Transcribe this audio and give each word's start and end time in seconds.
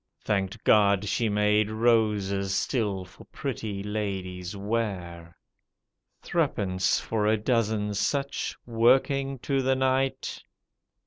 Thanked 0.25 0.63
God 0.63 1.05
she 1.07 1.29
made 1.29 1.69
roses 1.69 2.55
still 2.55 3.05
for 3.05 3.25
pretty 3.25 3.83
ladies' 3.83 4.57
wear. 4.57 5.37
Threepence 6.23 6.99
for 6.99 7.27
a 7.27 7.37
dozen 7.37 7.93
such, 7.93 8.57
working 8.65 9.37
to 9.43 9.61
the 9.61 9.75
night. 9.75 10.41